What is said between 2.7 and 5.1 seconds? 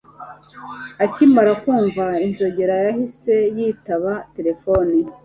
yahise yitaba telefoni